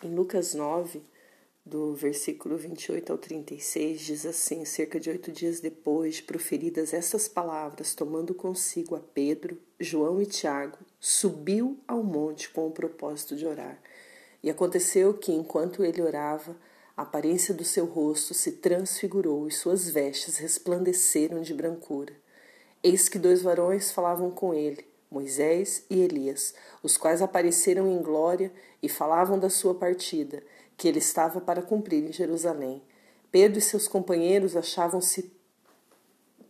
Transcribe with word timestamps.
Em 0.00 0.14
Lucas 0.14 0.54
9, 0.54 1.02
do 1.66 1.92
versículo 1.92 2.56
28 2.56 3.10
ao 3.10 3.18
36, 3.18 4.00
diz 4.00 4.24
assim: 4.24 4.64
Cerca 4.64 5.00
de 5.00 5.10
oito 5.10 5.32
dias 5.32 5.58
depois 5.58 6.14
de 6.16 6.22
proferidas 6.22 6.94
essas 6.94 7.26
palavras, 7.26 7.96
tomando 7.96 8.32
consigo 8.32 8.94
a 8.94 9.00
Pedro, 9.00 9.60
João 9.80 10.22
e 10.22 10.26
Tiago, 10.26 10.78
subiu 11.00 11.80
ao 11.88 12.04
monte 12.04 12.48
com 12.48 12.68
o 12.68 12.70
propósito 12.70 13.34
de 13.34 13.44
orar. 13.44 13.82
E 14.40 14.48
aconteceu 14.48 15.14
que, 15.14 15.32
enquanto 15.32 15.84
ele 15.84 16.00
orava, 16.00 16.56
a 16.96 17.02
aparência 17.02 17.52
do 17.52 17.64
seu 17.64 17.84
rosto 17.84 18.34
se 18.34 18.52
transfigurou 18.52 19.48
e 19.48 19.50
suas 19.50 19.90
vestes 19.90 20.36
resplandeceram 20.36 21.42
de 21.42 21.52
brancura. 21.52 22.12
Eis 22.84 23.08
que 23.08 23.18
dois 23.18 23.42
varões 23.42 23.90
falavam 23.90 24.30
com 24.30 24.54
ele 24.54 24.86
Moisés 25.10 25.84
e 25.88 26.00
Elias, 26.00 26.54
os 26.82 26.96
quais 26.96 27.22
apareceram 27.22 27.90
em 27.90 28.02
glória 28.02 28.52
e 28.82 28.88
falavam 28.88 29.38
da 29.38 29.48
sua 29.48 29.74
partida, 29.74 30.42
que 30.76 30.86
ele 30.86 30.98
estava 30.98 31.40
para 31.40 31.62
cumprir 31.62 32.04
em 32.04 32.12
Jerusalém. 32.12 32.82
Pedro 33.30 33.58
e 33.58 33.62
seus 33.62 33.88
companheiros 33.88 34.56
achavam-se 34.56 35.32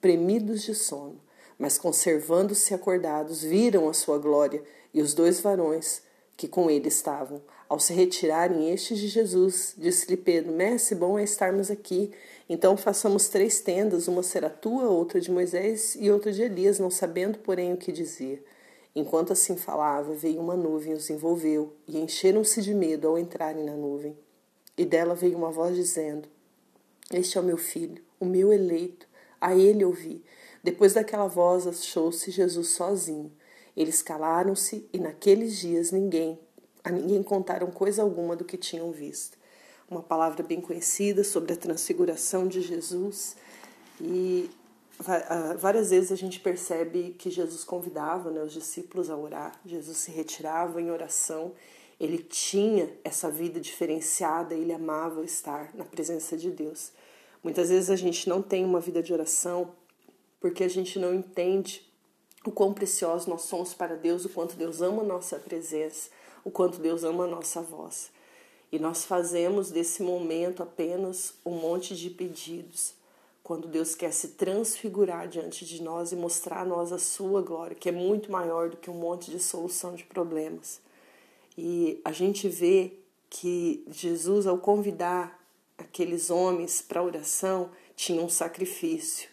premidos 0.00 0.62
de 0.62 0.74
sono, 0.74 1.20
mas 1.58 1.78
conservando-se 1.78 2.74
acordados, 2.74 3.42
viram 3.42 3.88
a 3.88 3.92
sua 3.92 4.18
glória 4.18 4.62
e 4.92 5.00
os 5.00 5.14
dois 5.14 5.40
varões 5.40 6.02
que 6.36 6.46
com 6.46 6.70
ele 6.70 6.88
estavam. 6.88 7.40
Ao 7.68 7.80
se 7.80 7.92
retirarem 7.92 8.70
estes 8.70 8.98
de 8.98 9.08
Jesus, 9.08 9.74
disse-lhe 9.76 10.16
Pedro: 10.16 10.52
Mestre, 10.52 10.94
bom 10.94 11.18
é 11.18 11.24
estarmos 11.24 11.70
aqui. 11.70 12.12
Então 12.48 12.76
façamos 12.76 13.28
três 13.28 13.60
tendas, 13.60 14.06
uma 14.06 14.22
será 14.22 14.48
tua, 14.48 14.88
outra 14.88 15.20
de 15.20 15.30
Moisés 15.30 15.96
e 15.98 16.10
outra 16.10 16.30
de 16.32 16.42
Elias, 16.42 16.78
não 16.78 16.90
sabendo, 16.90 17.38
porém, 17.38 17.72
o 17.72 17.76
que 17.76 17.90
dizia. 17.90 18.40
Enquanto 18.94 19.32
assim 19.32 19.56
falava, 19.56 20.14
veio 20.14 20.40
uma 20.40 20.56
nuvem 20.56 20.94
os 20.94 21.10
envolveu, 21.10 21.74
e 21.88 21.98
encheram-se 21.98 22.62
de 22.62 22.72
medo 22.72 23.08
ao 23.08 23.18
entrarem 23.18 23.64
na 23.64 23.74
nuvem. 23.74 24.16
E 24.78 24.84
dela 24.84 25.14
veio 25.14 25.36
uma 25.36 25.50
voz 25.50 25.74
dizendo: 25.74 26.28
Este 27.12 27.36
é 27.36 27.40
o 27.40 27.44
meu 27.44 27.56
filho, 27.56 28.02
o 28.20 28.24
meu 28.24 28.52
eleito, 28.52 29.08
a 29.40 29.54
ele 29.54 29.84
ouvi. 29.84 30.22
Depois 30.62 30.94
daquela 30.94 31.26
voz, 31.26 31.66
achou-se 31.66 32.30
Jesus 32.30 32.68
sozinho. 32.68 33.32
Eles 33.76 34.02
calaram-se 34.02 34.88
e 34.92 34.98
naqueles 34.98 35.58
dias 35.58 35.92
ninguém, 35.92 36.38
a 36.82 36.90
ninguém 36.90 37.22
contaram 37.22 37.70
coisa 37.70 38.02
alguma 38.02 38.34
do 38.34 38.44
que 38.44 38.56
tinham 38.56 38.90
visto 38.90 39.36
uma 39.90 40.02
palavra 40.02 40.42
bem 40.42 40.60
conhecida 40.60 41.22
sobre 41.22 41.52
a 41.52 41.56
transfiguração 41.56 42.46
de 42.46 42.60
Jesus. 42.60 43.36
E 44.00 44.50
várias 45.58 45.90
vezes 45.90 46.10
a 46.10 46.16
gente 46.16 46.40
percebe 46.40 47.14
que 47.18 47.30
Jesus 47.30 47.62
convidava 47.64 48.30
né, 48.30 48.42
os 48.42 48.52
discípulos 48.52 49.10
a 49.10 49.16
orar, 49.16 49.58
Jesus 49.64 49.98
se 49.98 50.10
retirava 50.10 50.80
em 50.80 50.90
oração, 50.90 51.52
ele 51.98 52.18
tinha 52.18 52.90
essa 53.04 53.30
vida 53.30 53.60
diferenciada, 53.60 54.54
ele 54.54 54.72
amava 54.72 55.24
estar 55.24 55.70
na 55.74 55.84
presença 55.84 56.36
de 56.36 56.50
Deus. 56.50 56.92
Muitas 57.42 57.68
vezes 57.68 57.88
a 57.88 57.96
gente 57.96 58.28
não 58.28 58.42
tem 58.42 58.64
uma 58.64 58.80
vida 58.80 59.02
de 59.02 59.12
oração 59.12 59.72
porque 60.40 60.64
a 60.64 60.68
gente 60.68 60.98
não 60.98 61.14
entende 61.14 61.86
o 62.50 62.52
quão 62.52 62.72
preciosos 62.72 63.26
nós 63.26 63.42
somos 63.42 63.74
para 63.74 63.96
Deus, 63.96 64.24
o 64.24 64.28
quanto 64.28 64.56
Deus 64.56 64.80
ama 64.80 65.02
a 65.02 65.06
nossa 65.06 65.38
presença, 65.38 66.10
o 66.44 66.50
quanto 66.50 66.78
Deus 66.78 67.04
ama 67.04 67.24
a 67.24 67.28
nossa 67.28 67.60
voz. 67.60 68.10
E 68.70 68.78
nós 68.78 69.04
fazemos 69.04 69.70
desse 69.70 70.02
momento 70.02 70.62
apenas 70.62 71.34
um 71.44 71.52
monte 71.52 71.96
de 71.96 72.10
pedidos, 72.10 72.94
quando 73.42 73.68
Deus 73.68 73.94
quer 73.94 74.12
se 74.12 74.28
transfigurar 74.28 75.28
diante 75.28 75.64
de 75.64 75.80
nós 75.80 76.10
e 76.10 76.16
mostrar 76.16 76.62
a 76.62 76.64
nós 76.64 76.92
a 76.92 76.98
sua 76.98 77.40
glória, 77.42 77.76
que 77.76 77.88
é 77.88 77.92
muito 77.92 78.30
maior 78.30 78.68
do 78.68 78.76
que 78.76 78.90
um 78.90 78.94
monte 78.94 79.30
de 79.30 79.38
solução 79.38 79.94
de 79.94 80.02
problemas. 80.02 80.80
E 81.56 82.00
a 82.04 82.10
gente 82.10 82.48
vê 82.48 82.94
que 83.30 83.84
Jesus, 83.88 84.46
ao 84.46 84.58
convidar 84.58 85.40
aqueles 85.78 86.28
homens 86.28 86.82
para 86.82 87.00
a 87.00 87.04
oração, 87.04 87.70
tinha 87.94 88.20
um 88.20 88.28
sacrifício, 88.28 89.28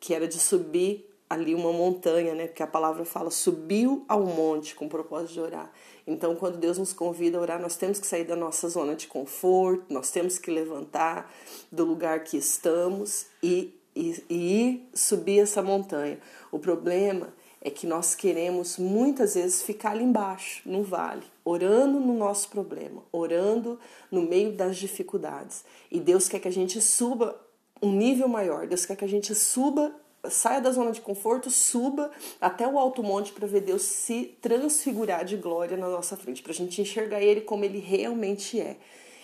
que 0.00 0.12
era 0.12 0.26
de 0.26 0.38
subir 0.38 1.13
ali 1.28 1.54
uma 1.54 1.72
montanha, 1.72 2.34
né? 2.34 2.46
Porque 2.46 2.62
a 2.62 2.66
palavra 2.66 3.04
fala 3.04 3.30
subiu 3.30 4.04
ao 4.08 4.24
monte 4.24 4.74
com 4.74 4.86
o 4.86 4.88
propósito 4.88 5.32
de 5.32 5.40
orar. 5.40 5.72
Então, 6.06 6.36
quando 6.36 6.58
Deus 6.58 6.76
nos 6.76 6.92
convida 6.92 7.38
a 7.38 7.40
orar, 7.40 7.60
nós 7.60 7.76
temos 7.76 7.98
que 7.98 8.06
sair 8.06 8.24
da 8.24 8.36
nossa 8.36 8.68
zona 8.68 8.94
de 8.94 9.06
conforto, 9.06 9.92
nós 9.92 10.10
temos 10.10 10.38
que 10.38 10.50
levantar 10.50 11.32
do 11.72 11.84
lugar 11.84 12.22
que 12.24 12.36
estamos 12.36 13.26
e, 13.42 13.74
e, 13.96 14.22
e 14.28 14.34
ir 14.34 14.88
subir 14.92 15.40
essa 15.40 15.62
montanha. 15.62 16.18
O 16.52 16.58
problema 16.58 17.32
é 17.64 17.70
que 17.70 17.86
nós 17.86 18.14
queremos 18.14 18.76
muitas 18.76 19.34
vezes 19.34 19.62
ficar 19.62 19.92
ali 19.92 20.04
embaixo, 20.04 20.60
no 20.66 20.82
vale, 20.82 21.24
orando 21.42 21.98
no 21.98 22.12
nosso 22.12 22.50
problema, 22.50 23.02
orando 23.10 23.80
no 24.10 24.20
meio 24.20 24.52
das 24.52 24.76
dificuldades. 24.76 25.64
E 25.90 25.98
Deus 25.98 26.28
quer 26.28 26.40
que 26.40 26.48
a 26.48 26.52
gente 26.52 26.78
suba 26.82 27.40
um 27.80 27.90
nível 27.90 28.28
maior, 28.28 28.66
Deus 28.66 28.84
quer 28.84 28.96
que 28.96 29.04
a 29.04 29.08
gente 29.08 29.34
suba 29.34 29.94
saia 30.30 30.60
da 30.60 30.70
zona 30.70 30.92
de 30.92 31.00
conforto, 31.00 31.50
suba 31.50 32.10
até 32.40 32.66
o 32.66 32.78
alto 32.78 33.02
monte 33.02 33.32
para 33.32 33.46
ver 33.46 33.60
Deus 33.60 33.82
se 33.82 34.36
transfigurar 34.40 35.24
de 35.24 35.36
glória 35.36 35.76
na 35.76 35.88
nossa 35.88 36.16
frente, 36.16 36.42
para 36.42 36.52
a 36.52 36.54
gente 36.54 36.80
enxergar 36.80 37.20
Ele 37.20 37.40
como 37.40 37.64
Ele 37.64 37.78
realmente 37.78 38.60
é. 38.60 38.76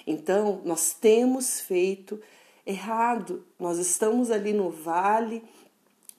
Então, 0.07 0.61
nós 0.65 0.93
temos 0.93 1.61
feito 1.61 2.21
errado, 2.67 3.45
nós 3.59 3.79
estamos 3.79 4.31
ali 4.31 4.53
no 4.53 4.71
vale 4.71 5.43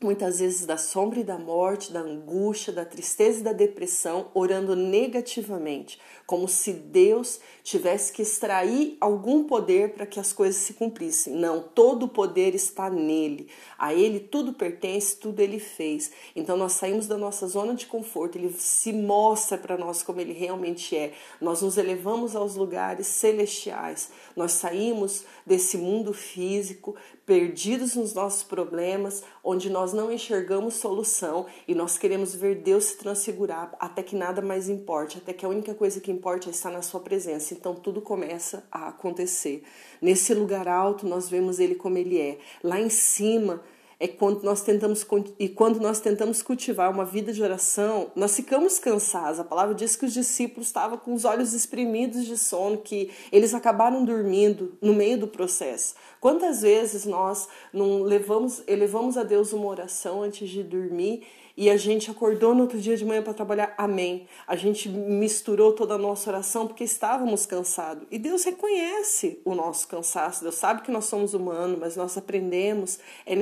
muitas 0.01 0.39
vezes 0.39 0.66
da 0.66 0.78
sombra 0.78 1.19
e 1.19 1.23
da 1.23 1.38
morte, 1.38 1.91
da 1.91 2.00
angústia, 2.00 2.73
da 2.73 2.84
tristeza 2.84 3.39
e 3.39 3.44
da 3.44 3.53
depressão, 3.53 4.28
orando 4.34 4.75
negativamente, 4.75 6.00
como 6.25 6.47
se 6.47 6.73
Deus 6.73 7.39
tivesse 7.63 8.12
que 8.12 8.22
extrair 8.22 8.97
algum 9.00 9.44
poder 9.44 9.94
para 9.94 10.06
que 10.06 10.19
as 10.19 10.34
coisas 10.34 10.62
se 10.62 10.73
cumprissem. 10.73 11.35
Não, 11.35 11.62
todo 11.62 12.03
o 12.03 12.09
poder 12.09 12.56
está 12.56 12.89
nele. 12.89 13.47
A 13.78 13.94
ele 13.94 14.19
tudo 14.19 14.53
pertence, 14.53 15.17
tudo 15.17 15.39
ele 15.39 15.59
fez. 15.59 16.12
Então 16.35 16.57
nós 16.57 16.73
saímos 16.73 17.07
da 17.07 17.18
nossa 17.18 17.47
zona 17.47 17.75
de 17.75 17.85
conforto, 17.85 18.38
ele 18.38 18.51
se 18.53 18.91
mostra 18.91 19.57
para 19.57 19.78
nós 19.78 20.01
como 20.01 20.19
ele 20.19 20.33
realmente 20.33 20.95
é. 20.95 21.13
Nós 21.39 21.62
nos 21.62 21.78
elevamos 21.78 22.35
aos 22.35 22.56
lugares 22.56 23.07
celestiais. 23.07 24.09
Nós 24.35 24.53
saímos 24.53 25.25
desse 25.45 25.78
mundo 25.78 26.13
físico, 26.13 26.95
perdidos 27.25 27.95
nos 27.95 28.13
nossos 28.13 28.44
problemas, 28.44 29.23
onde 29.44 29.69
nós 29.69 29.91
não 29.94 30.12
enxergamos 30.12 30.75
solução 30.75 31.46
e 31.68 31.75
nós 31.75 31.97
queremos 31.97 32.35
ver 32.35 32.56
Deus 32.56 32.85
se 32.85 32.97
transfigurar 32.97 33.75
até 33.79 34.02
que 34.02 34.16
nada 34.16 34.41
mais 34.41 34.69
importe, 34.69 35.18
até 35.18 35.34
que 35.34 35.46
a 35.46 35.50
única 35.50 35.74
coisa 35.74 36.00
que 36.00 36.12
importa 36.12 36.50
é 36.50 36.52
estar 36.52 36.72
na 36.72 36.81
sua 36.81 37.00
presença. 37.00 37.53
Então 37.53 37.75
tudo 37.75 38.01
começa 38.01 38.63
a 38.72 38.90
acontecer. 38.90 39.63
Nesse 40.01 40.34
lugar 40.34 40.68
alto 40.68 41.06
nós 41.06 41.30
vemos 41.30 41.59
ele 41.59 41.75
como 41.75 41.97
ele 41.97 42.19
é. 42.19 42.40
Lá 42.63 42.80
em 42.80 42.90
cima 42.90 43.62
é 44.01 44.07
quando 44.07 44.41
nós 44.41 44.63
tentamos 44.63 45.06
e 45.38 45.47
quando 45.47 45.79
nós 45.79 46.00
tentamos 46.00 46.41
cultivar 46.41 46.89
uma 46.89 47.06
vida 47.06 47.31
de 47.31 47.44
oração, 47.44 48.12
nós 48.16 48.35
ficamos 48.35 48.79
cansados. 48.79 49.39
A 49.39 49.44
palavra 49.44 49.75
diz 49.75 49.95
que 49.95 50.06
os 50.06 50.13
discípulos 50.13 50.66
estavam 50.66 50.97
com 50.97 51.13
os 51.13 51.23
olhos 51.23 51.53
espremidos 51.53 52.25
de 52.25 52.35
sono, 52.35 52.79
que 52.79 53.12
eles 53.31 53.53
acabaram 53.53 54.03
dormindo 54.03 54.73
no 54.81 54.91
meio 54.91 55.19
do 55.19 55.28
processo. 55.28 55.94
Quantas 56.19 56.63
vezes 56.63 57.06
nós 57.06 57.47
não 57.72 58.01
levamos, 58.01 58.63
elevamos 58.66 59.17
a 59.17 59.23
Deus 59.23 59.53
uma 59.53 59.67
oração 59.67 60.23
antes 60.23 60.50
de 60.50 60.63
dormir 60.63 61.23
e 61.56 61.69
a 61.69 61.78
gente 61.78 62.09
acordou 62.09 62.56
no 62.56 62.62
outro 62.62 62.79
dia 62.79 62.95
de 62.95 63.06
manhã 63.06 63.22
para 63.22 63.33
trabalhar, 63.33 63.73
amém. 63.78 64.25
A 64.47 64.56
gente 64.56 64.89
misturou 64.89 65.73
toda 65.73 65.95
a 65.95 65.97
nossa 65.97 66.29
oração 66.29 66.66
porque 66.66 66.83
estávamos 66.83 67.45
cansados. 67.45 68.07
E 68.09 68.18
Deus 68.18 68.44
reconhece 68.44 69.39
o 69.44 69.53
nosso 69.53 69.88
cansaço, 69.88 70.44
Deus 70.44 70.56
sabe 70.56 70.81
que 70.81 70.91
nós 70.91 71.06
somos 71.06 71.33
humanos, 71.33 71.78
mas 71.79 71.95
nós 71.95 72.18
aprendemos, 72.18 73.00
é 73.25 73.35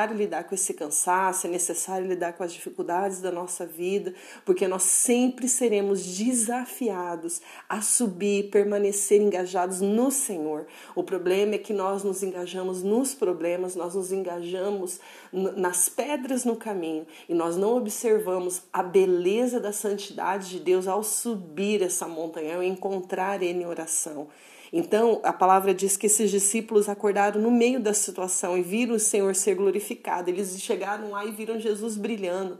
necessário 0.00 0.16
lidar 0.16 0.44
com 0.44 0.54
esse 0.54 0.72
cansaço, 0.72 1.46
é 1.46 1.50
necessário 1.50 2.06
lidar 2.06 2.32
com 2.32 2.42
as 2.42 2.52
dificuldades 2.52 3.20
da 3.20 3.30
nossa 3.30 3.66
vida, 3.66 4.14
porque 4.44 4.66
nós 4.66 4.82
sempre 4.82 5.48
seremos 5.48 6.04
desafiados 6.16 7.40
a 7.68 7.82
subir, 7.82 8.50
permanecer 8.50 9.20
engajados 9.20 9.80
no 9.80 10.10
Senhor. 10.10 10.66
O 10.94 11.02
problema 11.02 11.54
é 11.54 11.58
que 11.58 11.72
nós 11.72 12.02
nos 12.02 12.22
engajamos 12.22 12.82
nos 12.82 13.14
problemas, 13.14 13.76
nós 13.76 13.94
nos 13.94 14.12
engajamos 14.12 15.00
nas 15.32 15.88
pedras 15.88 16.44
no 16.44 16.56
caminho 16.56 17.06
e 17.28 17.34
nós 17.34 17.56
não 17.56 17.76
observamos 17.76 18.62
a 18.72 18.82
beleza 18.82 19.60
da 19.60 19.72
santidade 19.72 20.48
de 20.50 20.60
Deus 20.60 20.86
ao 20.86 21.02
subir 21.02 21.82
essa 21.82 22.08
montanha, 22.08 22.56
ao 22.56 22.62
encontrar 22.62 23.42
Ele 23.42 23.62
em 23.62 23.66
oração. 23.66 24.28
Então, 24.72 25.20
a 25.24 25.32
palavra 25.32 25.74
diz 25.74 25.96
que 25.96 26.06
esses 26.06 26.30
discípulos 26.30 26.88
acordaram 26.88 27.40
no 27.40 27.50
meio 27.50 27.80
da 27.80 27.92
situação 27.92 28.56
e 28.56 28.62
viram 28.62 28.94
o 28.94 29.00
Senhor 29.00 29.34
ser 29.34 29.56
glorificado. 29.56 30.30
Eles 30.30 30.60
chegaram 30.60 31.10
lá 31.10 31.24
e 31.24 31.32
viram 31.32 31.58
Jesus 31.58 31.96
brilhando. 31.96 32.58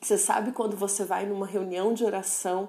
Você 0.00 0.16
sabe 0.16 0.52
quando 0.52 0.76
você 0.76 1.04
vai 1.04 1.26
numa 1.26 1.46
reunião 1.46 1.92
de 1.92 2.04
oração, 2.04 2.68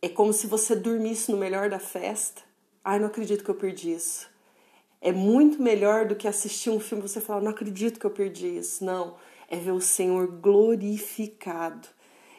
é 0.00 0.08
como 0.08 0.32
se 0.32 0.46
você 0.46 0.76
dormisse 0.76 1.30
no 1.32 1.36
melhor 1.36 1.68
da 1.68 1.78
festa. 1.78 2.42
Ai, 2.84 2.98
não 2.98 3.06
acredito 3.06 3.42
que 3.42 3.50
eu 3.50 3.54
perdi 3.54 3.92
isso. 3.92 4.28
É 5.00 5.10
muito 5.10 5.60
melhor 5.60 6.06
do 6.06 6.14
que 6.14 6.28
assistir 6.28 6.70
um 6.70 6.78
filme 6.78 7.04
e 7.04 7.08
você 7.08 7.20
falar, 7.20 7.40
não 7.40 7.50
acredito 7.50 7.98
que 7.98 8.06
eu 8.06 8.10
perdi 8.10 8.58
isso. 8.58 8.84
Não 8.84 9.16
é 9.52 9.56
ver 9.56 9.72
o 9.72 9.80
Senhor 9.82 10.26
glorificado. 10.26 11.86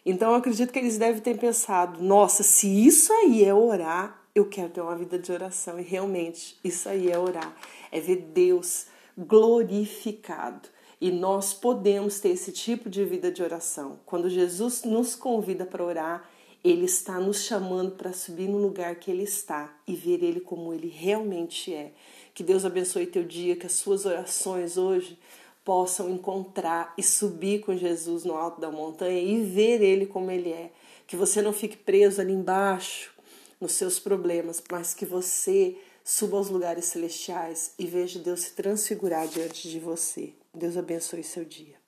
Então 0.04 0.32
eu 0.32 0.38
acredito 0.38 0.74
que 0.74 0.80
eles 0.80 0.98
devem 0.98 1.22
ter 1.22 1.38
pensado: 1.38 2.04
nossa, 2.04 2.42
se 2.42 2.68
isso 2.68 3.14
aí 3.14 3.46
é 3.46 3.54
orar, 3.54 4.20
eu 4.36 4.46
quero 4.46 4.70
ter 4.70 4.82
uma 4.82 4.96
vida 4.96 5.20
de 5.20 5.32
oração. 5.32 5.80
E 5.80 5.84
realmente, 5.84 6.58
isso 6.64 6.90
aí 6.90 7.10
é 7.10 7.18
orar, 7.18 7.56
é 7.92 8.00
ver 8.00 8.18
Deus 8.34 8.88
glorificado. 9.18 10.70
E 11.00 11.12
nós 11.12 11.54
podemos 11.54 12.20
ter 12.20 12.30
esse 12.30 12.52
tipo 12.52 12.90
de 12.90 13.04
vida 13.04 13.32
de 13.32 13.44
oração. 13.44 14.00
Quando 14.06 14.30
Jesus 14.30 14.84
nos 14.84 15.16
convida 15.16 15.66
para 15.66 15.84
orar, 15.84 16.30
ele 16.64 16.86
está 16.86 17.20
nos 17.20 17.44
chamando 17.44 17.92
para 17.92 18.14
subir 18.14 18.48
no 18.48 18.58
lugar 18.58 18.96
que 18.96 19.12
ele 19.12 19.24
está 19.24 19.78
e 19.86 19.96
ver 19.96 20.24
ele 20.24 20.40
como 20.40 20.74
ele 20.74 20.88
realmente 20.88 21.74
é. 21.74 21.92
Que 22.34 22.42
Deus 22.42 22.64
abençoe 22.64 23.06
teu 23.06 23.24
dia, 23.24 23.56
que 23.56 23.66
as 23.66 23.74
suas 23.74 24.06
orações 24.06 24.78
hoje 24.78 25.20
possam 25.66 26.10
encontrar 26.10 26.94
e 26.98 27.04
subir 27.04 27.62
com 27.62 27.76
Jesus 27.76 28.24
no 28.24 28.34
alto 28.36 28.60
da 28.62 28.72
montanha 28.72 29.20
e 29.20 29.44
ver 29.44 29.82
ele 29.82 30.06
como 30.06 30.32
ele 30.32 30.52
é. 30.52 30.72
Que 31.06 31.18
você 31.18 31.42
não 31.42 31.52
fique 31.52 31.76
preso 31.76 32.22
ali 32.22 32.32
embaixo 32.32 33.13
nos 33.60 33.74
seus 33.74 34.00
problemas, 34.00 34.62
mas 34.72 34.94
que 34.94 35.06
você 35.06 35.78
suba 36.04 36.38
aos 36.38 36.50
lugares 36.50 36.86
celestiais 36.86 37.74
e 37.80 37.86
veja 37.88 38.20
Deus 38.20 38.42
se 38.42 38.52
transfigurar 38.54 39.28
diante 39.28 39.70
de 39.70 39.80
você. 39.80 40.34
Deus 40.54 40.78
abençoe 40.78 41.24
seu 41.24 41.46
dia. 41.46 41.82